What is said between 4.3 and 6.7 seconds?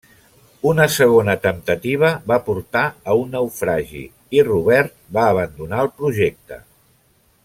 i Robert va abandonar el projecte.